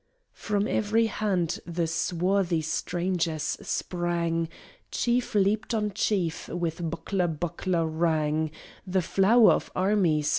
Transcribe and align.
From 0.33 0.67
every 0.67 1.05
hand 1.05 1.59
the 1.63 1.85
swarthy 1.85 2.63
strangers 2.63 3.55
sprang, 3.61 4.49
Chief 4.89 5.35
leaped 5.35 5.75
on 5.75 5.91
chief, 5.91 6.47
with 6.47 6.89
buckler 6.89 7.27
buckler 7.27 7.85
rang! 7.85 8.49
The 8.87 9.03
flower 9.03 9.51
of 9.51 9.71
armies! 9.75 10.27